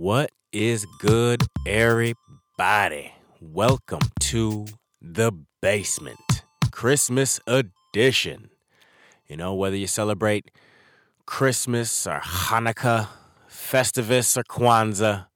[0.00, 3.14] What is good, everybody?
[3.40, 4.66] Welcome to
[5.02, 8.50] the basement, Christmas edition.
[9.26, 10.52] You know, whether you celebrate
[11.26, 13.08] Christmas or Hanukkah,
[13.50, 15.26] Festivus or Kwanzaa,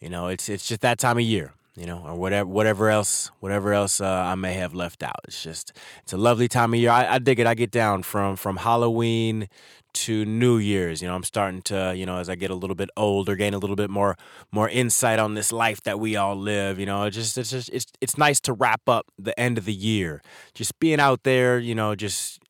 [0.00, 1.52] you know, it's it's just that time of year.
[1.80, 5.20] You know, or whatever whatever else whatever else uh, I may have left out.
[5.26, 6.90] It's just it's a lovely time of year.
[6.90, 7.46] I, I dig it.
[7.46, 9.48] I get down from from Halloween
[9.92, 11.00] to New Year's.
[11.00, 13.54] You know, I'm starting to, you know, as I get a little bit older, gain
[13.54, 14.16] a little bit more
[14.52, 16.78] more insight on this life that we all live.
[16.78, 19.64] You know, it just it's just it's it's nice to wrap up the end of
[19.64, 20.20] the year.
[20.54, 22.40] Just being out there, you know, just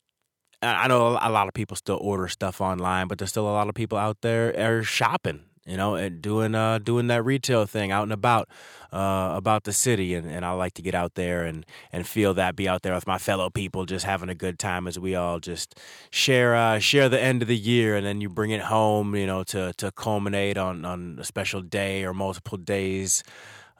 [0.60, 3.68] I know a lot of people still order stuff online, but there's still a lot
[3.68, 7.92] of people out there are shopping you know, and doing uh, doing that retail thing
[7.92, 8.48] out and about
[8.92, 12.34] uh, about the city, and, and I like to get out there and and feel
[12.34, 15.14] that, be out there with my fellow people, just having a good time as we
[15.14, 15.78] all just
[16.10, 19.26] share uh, share the end of the year, and then you bring it home, you
[19.26, 23.22] know, to to culminate on on a special day or multiple days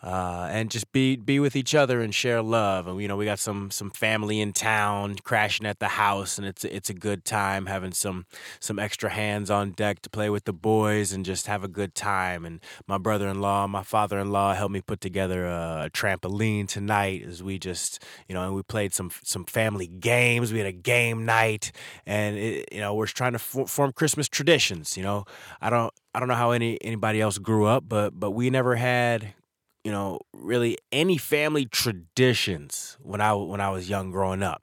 [0.02, 2.86] uh, and just be be with each other and share love.
[2.86, 6.46] And you know, we got some some family in town crashing at the house, and
[6.46, 8.24] it's it's a good time having some
[8.60, 11.94] some extra hands on deck to play with the boys and just have a good
[11.94, 12.46] time.
[12.46, 16.68] And my brother in law, my father in law helped me put together a, trampoline
[16.68, 20.52] tonight as we just you know, and we played some some family games.
[20.52, 21.72] We had a game night,
[22.06, 24.96] and it, you know, we're trying to form Christmas traditions.
[24.96, 25.24] You know,
[25.60, 28.76] I don't I don't know how any anybody else grew up, but but we never
[28.76, 29.34] had
[29.84, 34.62] you know, really any family traditions when I when I was young growing up.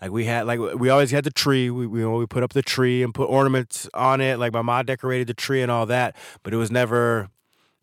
[0.00, 1.70] Like we had like we always had the tree.
[1.70, 4.38] We we, we put up the tree and put ornaments on it.
[4.38, 7.28] Like my mom decorated the tree and all that, but it was never,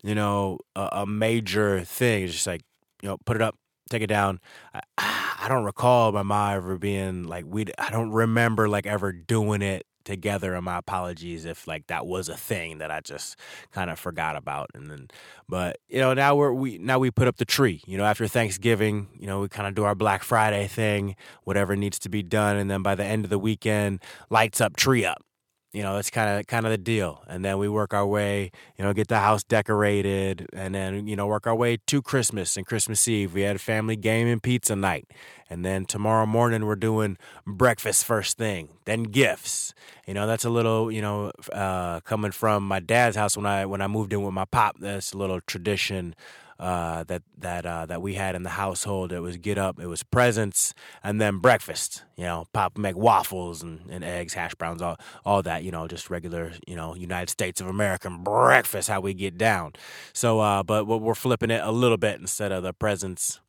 [0.02, 2.24] you know, a, a major thing.
[2.24, 2.62] It's just like
[3.02, 3.56] you know, put it up,
[3.90, 4.40] take it down.
[4.72, 4.80] I,
[5.38, 7.66] I don't recall my mom ever being like we.
[7.78, 12.28] I don't remember like ever doing it together and my apologies if like that was
[12.30, 13.36] a thing that I just
[13.72, 15.08] kind of forgot about and then
[15.48, 18.26] but you know now we're we now we put up the tree you know after
[18.26, 22.22] Thanksgiving you know we kind of do our Black Friday thing whatever needs to be
[22.22, 25.25] done and then by the end of the weekend lights up tree up
[25.72, 27.22] you know that's kind of kind of the deal.
[27.28, 31.16] And then we work our way you know get the house decorated and then you
[31.16, 33.34] know work our way to christmas and christmas eve.
[33.34, 35.10] We had a family game and pizza night.
[35.48, 39.74] And then tomorrow morning we're doing breakfast first thing then gifts.
[40.06, 43.66] You know that's a little you know uh, coming from my dad's house when i
[43.66, 44.76] when i moved in with my pop.
[44.78, 46.14] That's a little tradition
[46.58, 49.12] uh, that that uh, that we had in the household.
[49.12, 52.04] It was get up, it was presents, and then breakfast.
[52.16, 55.64] You know, pop make waffles and, and eggs, hash browns, all all that.
[55.64, 58.88] You know, just regular you know United States of American breakfast.
[58.88, 59.72] How we get down.
[60.12, 63.40] So, uh, but we're flipping it a little bit instead of the presents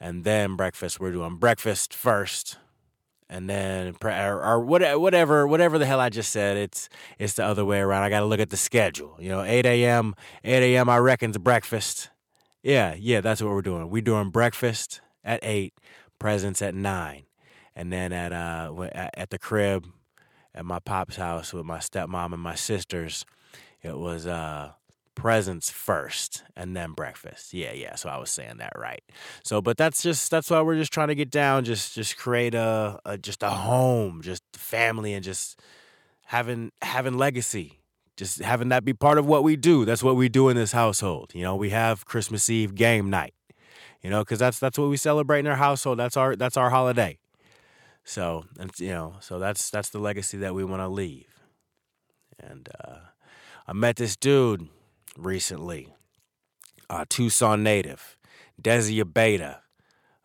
[0.00, 1.00] and then breakfast.
[1.00, 2.58] We're doing breakfast first
[3.30, 6.56] and then or, or whatever whatever the hell I just said.
[6.56, 6.88] It's
[7.18, 8.02] it's the other way around.
[8.02, 9.16] I got to look at the schedule.
[9.20, 10.14] You know, eight a.m.
[10.44, 10.88] eight a.m.
[10.88, 12.10] I reckon's breakfast.
[12.68, 13.88] Yeah, yeah, that's what we're doing.
[13.88, 15.72] We're doing breakfast at eight,
[16.18, 17.22] presents at nine,
[17.74, 18.70] and then at uh
[19.14, 19.86] at the crib
[20.54, 23.24] at my pop's house with my stepmom and my sisters,
[23.82, 24.72] it was uh
[25.14, 27.54] presents first and then breakfast.
[27.54, 27.94] Yeah, yeah.
[27.94, 29.02] So I was saying that right.
[29.42, 32.54] So, but that's just that's why we're just trying to get down, just just create
[32.54, 35.58] a, a just a home, just family, and just
[36.26, 37.77] having having legacy
[38.18, 39.84] just having that be part of what we do.
[39.84, 41.30] That's what we do in this household.
[41.34, 43.32] You know, we have Christmas Eve game night.
[44.02, 45.98] You know, because that's that's what we celebrate in our household.
[45.98, 47.18] That's our that's our holiday.
[48.04, 51.26] So and you know, so that's that's the legacy that we want to leave.
[52.40, 52.98] And uh,
[53.66, 54.68] I met this dude
[55.16, 55.94] recently,
[56.90, 58.16] uh, Tucson native,
[58.60, 59.60] Dezi Abeyta.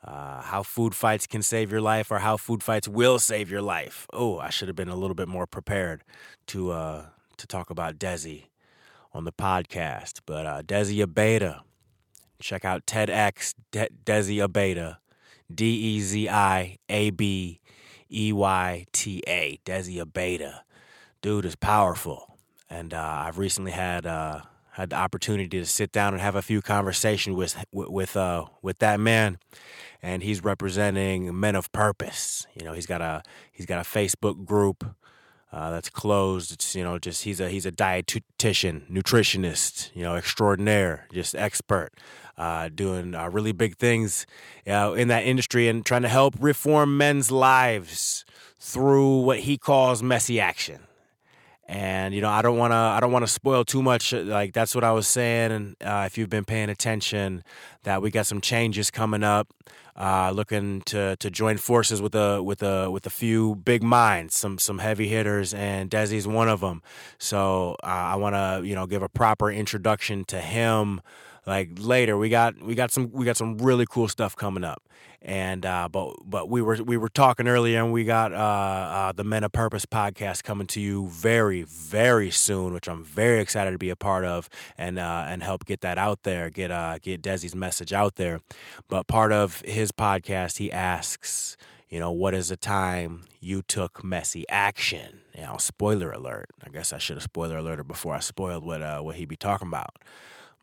[0.06, 3.62] Uh, how food fights can save your life, or how food fights will save your
[3.62, 4.06] life.
[4.12, 6.04] Oh, I should have been a little bit more prepared
[6.48, 7.06] to uh,
[7.38, 8.46] to talk about Dezi
[9.14, 10.22] on the podcast.
[10.26, 11.62] But uh, Dezi Abeyta,
[12.40, 14.98] check out TEDx De- Dezi Abeyta,
[15.54, 17.62] D E Z I A B
[18.12, 20.62] E Y T A, Dezi Abeyta.
[21.22, 22.38] Dude is powerful,
[22.70, 24.42] and uh, I've recently had uh,
[24.72, 28.80] had the opportunity to sit down and have a few conversations with with uh, with
[28.80, 29.38] that man,
[30.02, 32.46] and he's representing men of purpose.
[32.56, 34.84] You know, he's got a he's got a Facebook group
[35.54, 36.52] uh, that's closed.
[36.52, 41.92] It's you know just he's a he's a dietitian, nutritionist, you know, extraordinaire, just expert,
[42.38, 44.26] uh, doing uh, really big things
[44.66, 48.26] in that industry and trying to help reform men's lives
[48.60, 50.80] through what he calls messy action.
[51.66, 54.12] And you know I don't want to I don't want to spoil too much.
[54.12, 57.44] Like that's what I was saying, and uh, if you've been paying attention,
[57.84, 59.48] that we got some changes coming up.
[59.96, 64.36] Uh, looking to to join forces with a with a with a few big minds,
[64.36, 66.82] some some heavy hitters, and Dezi's one of them.
[67.20, 71.00] So uh, I want to you know give a proper introduction to him
[71.46, 74.84] like later we got we got some we got some really cool stuff coming up.
[75.22, 79.12] And uh, but but we were we were talking earlier and we got uh, uh,
[79.14, 83.72] the men of purpose podcast coming to you very very soon which i'm very excited
[83.72, 86.98] to be a part of and uh, and help get that out there get uh
[87.02, 88.42] get dezi's message out there.
[88.90, 91.56] But part of his podcast he asks
[91.88, 95.22] you know what is the time you took messy action?
[95.34, 96.50] You know spoiler alert.
[96.66, 99.38] I guess i should have spoiler alerted before i spoiled what uh what he be
[99.38, 99.96] talking about.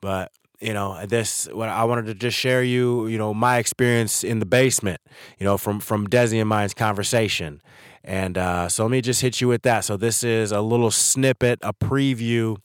[0.02, 4.22] But you know this what i wanted to just share you you know my experience
[4.22, 5.00] in the basement
[5.38, 7.60] you know from from dezi and mine's conversation.
[8.02, 9.84] And uh, so let me just hit you with that.
[9.84, 12.56] So this is a little snippet a preview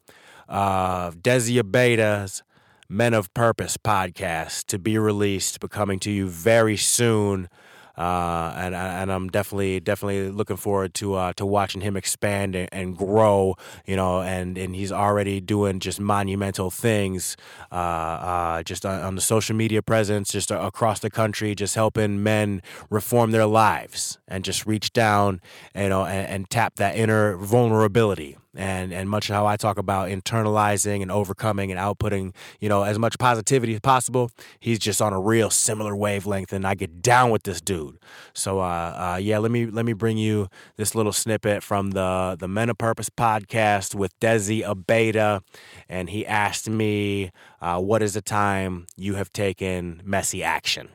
[0.47, 2.43] of dezi abeyta's
[2.87, 7.49] men of purpose podcast to be released but coming to you very soon
[7.97, 12.69] uh, and and I'm definitely definitely looking forward to uh, to watching him expand and,
[12.71, 13.55] and, grow.
[13.85, 17.37] You know, and and he's already doing just monumental things,
[17.71, 22.21] uh, uh just on, on, the social media presence, just across the country, just helping
[22.23, 25.41] men reform their lives and just reach down,
[25.75, 30.09] you know, and, and tap that inner vulnerability and and much how I talk about
[30.09, 34.31] internalizing and overcoming and outputting, you know, as much positivity as possible.
[34.59, 37.97] He's just on a real similar wavelength, and I get down with this dude.
[38.33, 40.47] So, uh, uh, yeah, let me let me bring you
[40.77, 45.41] this little snippet from the the Men of Purpose podcast with Dezi Abeyta,
[45.89, 47.31] and he asked me,
[47.61, 50.89] uh, "What is the time you have taken messy action?"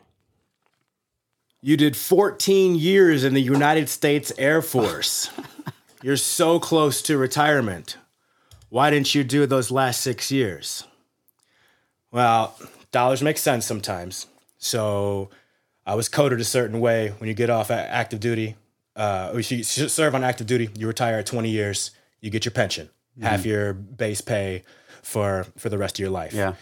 [1.63, 5.29] You did 14 years in the United States Air Force.
[6.03, 7.97] You're so close to retirement.
[8.69, 10.85] Why didn't you do those last six years?
[12.11, 12.57] Well,
[12.93, 14.27] dollars make sense sometimes.
[14.59, 15.31] So
[15.87, 17.09] I was coded a certain way.
[17.19, 18.57] When you get off active duty,
[18.97, 22.87] uh, you serve on active duty, you retire at 20 years, you get your pension,
[22.87, 23.23] mm-hmm.
[23.23, 24.65] half your base pay
[25.03, 26.35] for for the rest of your life.
[26.35, 26.55] Yeah.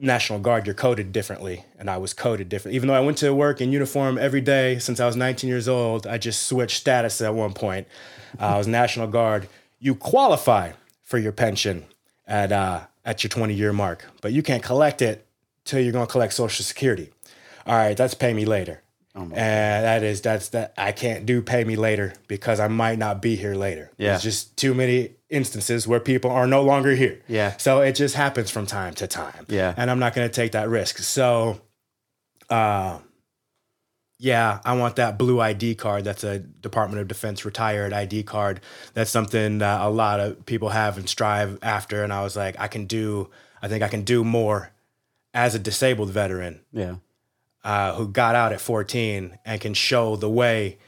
[0.00, 2.74] National Guard, you're coded differently, and I was coded different.
[2.74, 5.68] Even though I went to work in uniform every day since I was 19 years
[5.68, 7.86] old, I just switched status at one point.
[8.40, 9.48] Uh, I was National Guard.
[9.78, 11.84] You qualify for your pension
[12.26, 15.26] at uh, at your 20 year mark, but you can't collect it
[15.64, 17.10] till you're going to collect Social Security.
[17.66, 18.82] All right, that's pay me later.
[19.14, 19.32] Oh and
[19.84, 23.34] that is that's that I can't do pay me later because I might not be
[23.34, 23.90] here later.
[23.98, 24.10] Yeah.
[24.10, 27.20] There's just too many instances where people are no longer here.
[27.26, 27.56] Yeah.
[27.56, 29.46] So it just happens from time to time.
[29.48, 29.74] Yeah.
[29.76, 30.98] And I'm not going to take that risk.
[30.98, 31.60] So,
[32.50, 33.00] uh,
[34.18, 36.04] yeah, I want that blue ID card.
[36.04, 38.60] That's a Department of Defense retired ID card.
[38.94, 42.04] That's something that a lot of people have and strive after.
[42.04, 43.30] And I was like, I can do.
[43.60, 44.70] I think I can do more
[45.34, 46.60] as a disabled veteran.
[46.72, 46.96] Yeah
[47.64, 50.78] uh, who got out at 14 and can show the way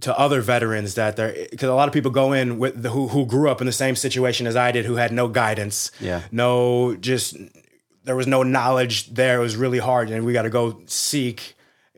[0.00, 3.08] to other veterans that they're because a lot of people go in with the, who
[3.08, 6.22] who grew up in the same situation as I did, who had no guidance, yeah,
[6.30, 7.36] no just
[8.04, 9.38] there was no knowledge there.
[9.38, 11.54] It was really hard, and we got to go seek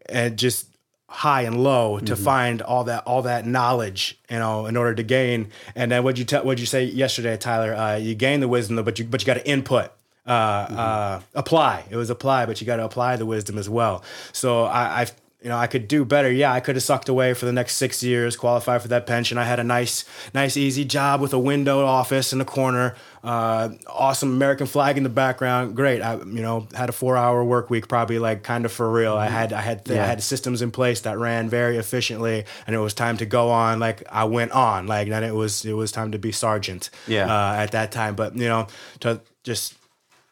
[0.07, 0.69] and just
[1.09, 2.25] high and low to mm-hmm.
[2.25, 5.49] find all that all that knowledge, you know, in order to gain.
[5.75, 7.75] And then what you tell what you say yesterday, Tyler?
[7.75, 9.93] Uh, you gain the wisdom, but you but you got to input
[10.27, 10.77] uh, mm-hmm.
[10.79, 11.85] uh, apply.
[11.91, 14.03] It was apply, but you got to apply the wisdom as well.
[14.33, 15.07] So I, I,
[15.43, 16.33] you know, I could do better.
[16.33, 19.37] Yeah, I could have sucked away for the next six years, qualified for that pension.
[19.37, 22.97] I had a nice, nice, easy job with a window office in the corner.
[23.23, 25.77] Uh, awesome American flag in the background.
[25.77, 26.01] Great.
[26.01, 29.13] I, you know, had a four-hour work week, probably like kind of for real.
[29.13, 29.21] Mm-hmm.
[29.21, 30.05] I had, I had, th- yeah.
[30.05, 33.51] I had systems in place that ran very efficiently, and it was time to go
[33.51, 33.79] on.
[33.79, 34.87] Like I went on.
[34.87, 36.89] Like then it was, it was time to be sergeant.
[37.07, 37.27] Yeah.
[37.27, 38.67] Uh, at that time, but you know,
[39.01, 39.75] to just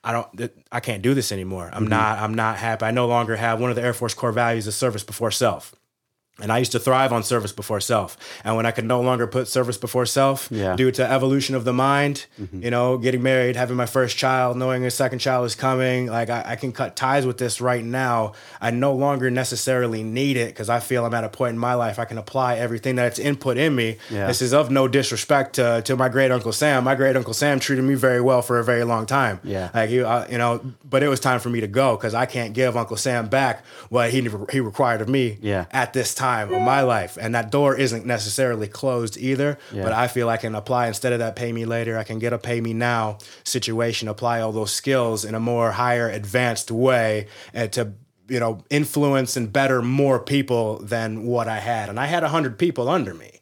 [0.05, 1.71] I don't I can't do this anymore.
[1.73, 1.91] I'm mm-hmm.
[1.91, 2.85] not I'm not happy.
[2.85, 5.75] I no longer have one of the Air Force core values of service before self.
[6.43, 8.19] And I used to thrive on service before self.
[8.45, 10.75] And when I could no longer put service before self yeah.
[10.75, 12.65] due to evolution of the mind, mm-hmm.
[12.65, 16.31] you know, getting married, having my first child, knowing a second child is coming, like
[16.31, 18.33] I, I can cut ties with this right now.
[18.61, 21.75] I no longer necessarily need it because I feel I'm at a point in my
[21.75, 23.99] life I can apply everything that's input in me.
[24.11, 24.27] Yeah.
[24.27, 26.83] This is of no disrespect to, to my great uncle Sam.
[26.83, 29.39] My great uncle Sam treated me very well for a very long time.
[29.45, 29.71] Yeah.
[29.73, 32.27] Like, you, uh, you know, but it was time for me to go because I
[32.27, 35.67] can't give Uncle Sam back what he, he required of me yeah.
[35.71, 37.19] at this time of my life.
[37.21, 39.59] And that door isn't necessarily closed either.
[39.73, 39.83] Yeah.
[39.85, 42.33] But I feel I can apply instead of that pay me later, I can get
[42.33, 47.27] a pay me now situation, apply all those skills in a more higher advanced way
[47.53, 47.93] and to
[48.29, 51.89] you know influence and better more people than what I had.
[51.91, 53.41] And I had a 100 people under me.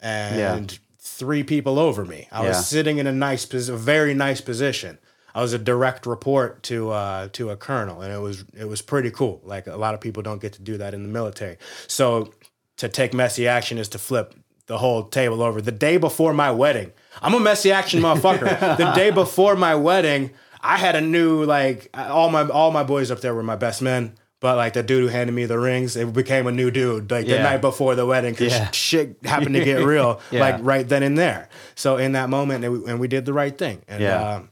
[0.00, 0.38] And
[0.70, 2.26] yeah three people over me.
[2.32, 2.48] I Yeah.
[2.48, 4.98] was sitting in a nice, a very nice position.
[5.34, 8.82] I was a direct report to uh, to a colonel, and it was it was
[8.82, 9.40] pretty cool.
[9.44, 11.56] Like a lot of people don't get to do that in the military.
[11.86, 12.32] So
[12.78, 14.34] to take messy action is to flip
[14.66, 15.60] the whole table over.
[15.60, 18.76] The day before my wedding, I'm a messy action motherfucker.
[18.76, 23.10] the day before my wedding, I had a new like all my all my boys
[23.10, 24.14] up there were my best men.
[24.40, 27.26] But like the dude who handed me the rings, it became a new dude like
[27.26, 28.70] the night before the wedding because Yeah.
[28.70, 30.40] shit happened to get real Yeah.
[30.40, 31.50] like right then and there.
[31.74, 33.82] So in that moment, and we, and we did the right thing.
[33.86, 34.36] And Yeah.
[34.36, 34.48] um,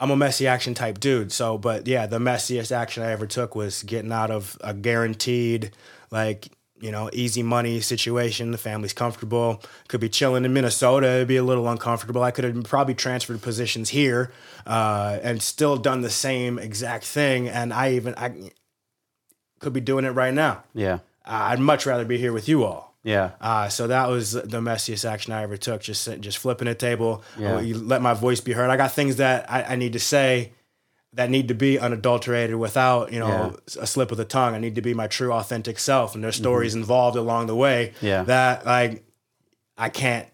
[0.00, 1.30] I'm a messy action type dude.
[1.30, 5.72] So, but yeah, the messiest action I ever took was getting out of a guaranteed,
[6.10, 6.48] like,
[6.80, 8.50] you know, easy money situation.
[8.50, 9.62] The family's comfortable.
[9.88, 11.06] Could be chilling in Minnesota.
[11.06, 12.22] It'd be a little uncomfortable.
[12.22, 14.32] I could have probably transferred positions here
[14.66, 17.48] uh, and still done the same exact thing.
[17.48, 18.50] And I even, I
[19.58, 20.64] could be doing it right now.
[20.72, 21.00] Yeah.
[21.26, 22.89] I'd much rather be here with you all.
[23.02, 23.30] Yeah.
[23.40, 25.80] Uh, so that was the messiest action I ever took.
[25.82, 27.22] Just just flipping a table.
[27.38, 27.60] Yeah.
[27.60, 28.68] You let my voice be heard.
[28.70, 30.52] I got things that I, I need to say
[31.14, 34.54] that need to be unadulterated without you know a slip of the tongue.
[34.54, 37.92] I need to be my true authentic self, and there's stories involved along the way
[37.96, 38.06] Mm-hmm.
[38.06, 38.22] Yeah.
[38.24, 39.02] that like
[39.78, 40.28] I can't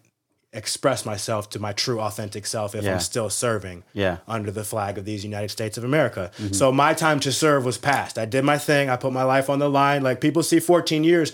[0.53, 2.93] express myself to my true authentic self if Yeah.
[2.93, 4.13] I'm still serving Yeah.
[4.15, 4.31] Mm-hmm.
[4.31, 6.31] under the flag of these United States of America.
[6.51, 8.17] So my time to serve was past.
[8.17, 8.89] I did my thing.
[8.89, 10.03] I put my life on the line.
[10.03, 11.31] Like people see 14 years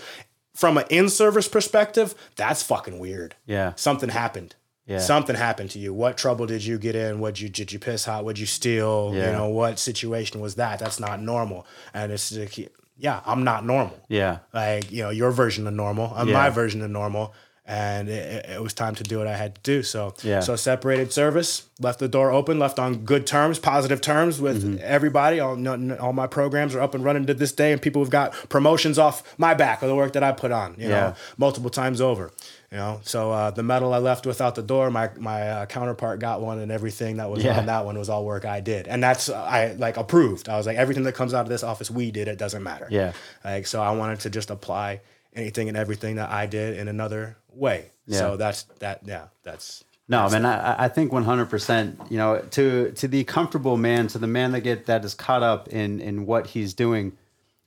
[0.54, 3.34] from an in-service perspective, that's fucking weird.
[3.46, 3.72] Yeah.
[3.76, 4.54] Something happened.
[4.86, 4.98] Yeah.
[4.98, 5.94] Something happened to you.
[5.94, 7.18] What trouble did you get in?
[7.18, 8.24] What you did you piss hot?
[8.24, 9.12] What you steal?
[9.14, 9.26] Yeah.
[9.26, 10.78] You know, what situation was that?
[10.78, 11.66] That's not normal.
[11.94, 13.98] And it's like, yeah, I'm not normal.
[14.08, 14.38] Yeah.
[14.52, 16.12] Like, you know, your version of normal.
[16.14, 16.34] Uh, I'm Yeah.
[16.34, 17.32] my version of normal.
[17.66, 19.82] And it, it- was time to do what I had to do.
[19.82, 20.40] So, Yeah.
[20.40, 24.76] so separated service, left the door open, left on good terms, positive terms with Mm-hmm.
[24.82, 25.40] everybody.
[25.40, 28.10] All, no- all my programs are up and running to this day, and people have
[28.10, 30.74] got promotions off my back of the work that I put on.
[30.78, 31.00] You Yeah.
[31.00, 32.30] know, multiple times over.
[32.70, 36.18] You know, so uh, the medal I left without the door, my my uh, counterpart
[36.20, 37.56] got one, and everything that was Yeah.
[37.58, 40.48] on that one was all work I did, and that's I like approved.
[40.48, 42.26] I was like, everything that comes out of this office, we did.
[42.28, 42.88] It doesn't matter.
[42.90, 43.12] Yeah.
[43.44, 45.00] Like so, I wanted to just apply
[45.34, 47.90] anything and everything that I did in another way.
[48.06, 48.18] Yeah.
[48.18, 49.00] So that's that.
[49.04, 54.06] Yeah, that's No, man, I, I think 100%, you know, to, to the comfortable man,
[54.08, 57.16] to the man that get, that is caught up in, in what he's doing,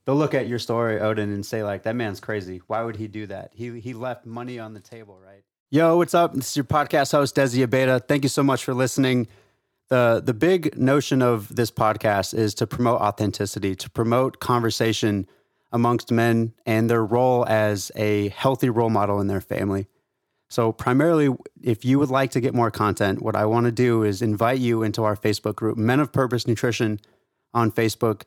[0.06, 2.62] they'll look at your story, Oden, and say like, that man's crazy.
[2.68, 3.52] Why would he do that?
[3.54, 5.44] He, he left money on the table, right?
[5.72, 6.34] Yo, what's up?
[6.34, 8.08] This is your podcast host, Dezi Abeyta.
[8.08, 9.28] Thank you so much for listening.
[9.90, 15.28] The, the big notion of this podcast is to promote authenticity, to promote conversation
[15.72, 19.88] amongst men and their role as a healthy role model in their family.
[20.50, 24.04] So, primarily, if you would like to get more content, what I want to do
[24.04, 27.00] is invite you into our Facebook group, Men of Purpose Nutrition
[27.54, 28.24] on Facebook.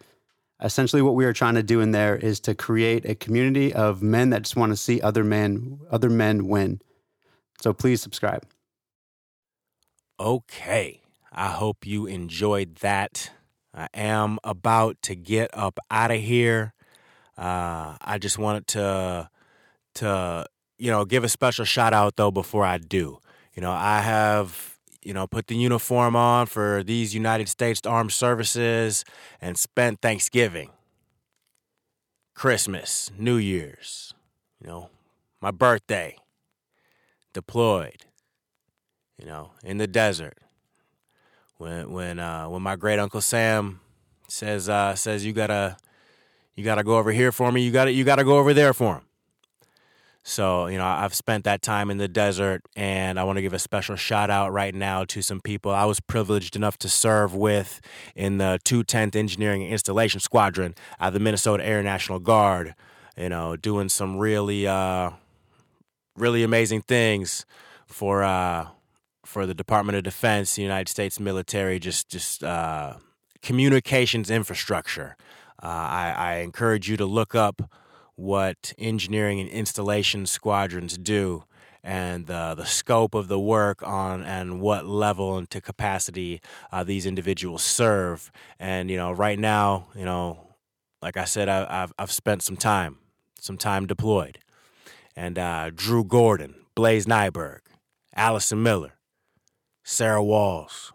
[0.63, 4.03] Essentially, what we are trying to do in there is to create a community of
[4.03, 6.83] men that just want to see other men, other men win.
[7.63, 8.47] So, please subscribe.
[10.19, 11.01] Okay.
[11.33, 13.31] I hope you enjoyed that.
[13.73, 16.75] I am about to get up out of here.
[17.41, 19.31] Uh, I just wanted to
[19.95, 20.47] to
[20.79, 23.19] you know give a special shout out though before I do.
[23.55, 28.13] You know, I have you know put the uniform on for these United States Armed
[28.13, 29.07] Services
[29.41, 30.69] and spent Thanksgiving,
[32.35, 34.13] Christmas, New Year's,
[34.61, 34.91] you know,
[35.41, 36.17] my birthday
[37.33, 38.05] deployed.
[39.19, 40.39] You know, in the desert
[41.57, 43.81] when when uh, when my great uncle Sam
[44.29, 45.79] says uh, says you gotta
[46.57, 47.63] you gotta go over here for me.
[47.63, 49.03] You gotta you gotta go over there for him.
[50.23, 53.53] So you know I've spent that time in the desert, and I want to give
[53.55, 57.35] a special shout out right now to some people I was privileged enough to serve
[57.35, 57.81] with
[58.15, 62.75] in the 210th Engineering and Installation Squadron of the Minnesota Air National Guard.
[63.17, 65.11] You know, doing some really uh,
[66.17, 67.47] really amazing things
[67.87, 68.69] for uh,
[69.25, 72.95] for the Department of Defense, the United States military, just just uh,
[73.43, 75.17] communications infrastructure.
[75.63, 77.63] Uh, I, I encourage you to look up
[78.17, 81.45] what engineering and installation squadrons do
[81.83, 86.41] and the the scope of the work on and what level and to capacity
[86.73, 88.31] uh, these individuals serve.
[88.59, 90.49] And you know, right now, you know,
[91.03, 92.99] like I said, I, I've I've spent some time,
[93.41, 94.39] some time deployed,
[95.17, 97.61] and uh, Drew Gordon, Blaze Nyberg,
[98.15, 98.95] Allison Miller,
[99.83, 100.93] Sarah Walls,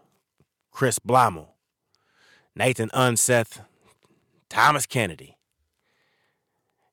[0.70, 1.48] Chris Blommel,
[2.54, 3.60] Nathan Unseth,
[4.48, 5.36] Thomas Kennedy.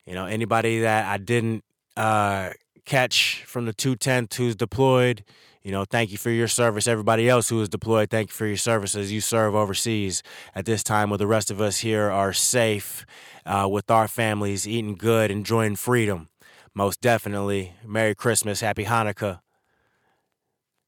[0.06, 1.64] You know, anybody that I didn't
[1.96, 2.50] uh,
[2.84, 5.24] catch from the 210th who's deployed,
[5.62, 6.86] you know, thank you for your service.
[6.86, 10.22] Everybody else who is deployed, thank you for your service as you serve overseas
[10.54, 13.06] at this time where the rest of us here are safe
[13.46, 16.28] uh, with our families, eating good, enjoying freedom.
[16.74, 17.72] Most definitely.
[17.86, 19.40] Merry Christmas, Happy Hanukkah.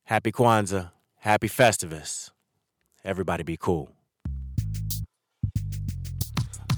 [0.04, 0.90] Happy Kwanzaa.
[1.20, 2.30] Happy Festivus.
[3.02, 3.95] Everybody be cool.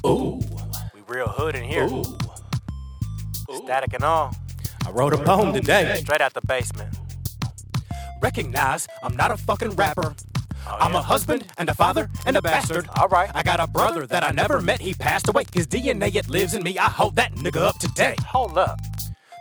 [0.07, 0.41] Ooh.
[0.95, 1.85] We real hood in here.
[1.85, 2.05] Ooh.
[3.65, 4.35] Static and all.
[4.87, 5.97] I wrote a poem today.
[6.01, 6.97] Straight out the basement.
[8.23, 10.15] Recognize I'm not a fucking rapper.
[10.67, 12.89] I'm a husband and a father and a bastard.
[12.97, 13.31] All right.
[13.35, 14.81] I got a brother that I never met.
[14.81, 15.45] He passed away.
[15.53, 16.79] His DNA it lives in me.
[16.79, 18.15] I hold that nigga up today.
[18.27, 18.79] Hold up.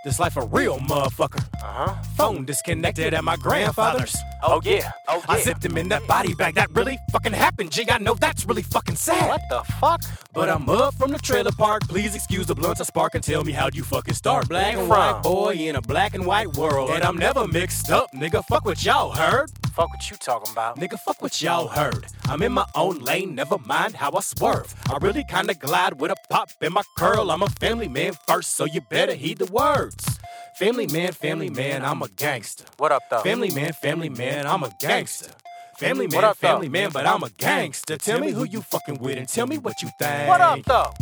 [0.05, 1.43] This life a real motherfucker.
[1.61, 2.01] Uh huh.
[2.15, 4.15] Phone disconnected at my grandfather's.
[4.43, 4.91] Oh, oh yeah.
[5.07, 5.23] Oh yeah.
[5.27, 6.55] I zipped him in that body bag.
[6.55, 7.85] That really fucking happened, G.
[7.89, 9.27] I know that's really fucking sad.
[9.27, 10.01] What the fuck?
[10.33, 11.87] But I'm up from the trailer park.
[11.87, 14.47] Please excuse the blunts I spark and tell me how'd you fucking start.
[14.49, 14.89] Black and from?
[14.89, 16.91] white boy in a black and white world.
[16.91, 18.43] And I'm never mixed up, nigga.
[18.45, 19.49] Fuck what y'all heard.
[19.77, 20.77] Fuck what you talking about?
[20.77, 22.07] Nigga, fuck what y'all heard.
[22.25, 24.73] I'm in my own lane, never mind how I swerve.
[24.91, 27.29] I really kinda glide with a pop in my curl.
[27.29, 30.19] I'm a family man first, so you better heed the words.
[30.57, 32.63] Family man, family man, I'm a gangster.
[32.77, 33.19] What up though?
[33.19, 35.29] Family man, family man, I'm a gangster.
[35.77, 36.47] Family What man, up, though?
[36.47, 37.95] family man, but I'm a gangster.
[37.97, 40.27] Tell me who you fucking with and tell me what you think.
[40.27, 40.93] What up though?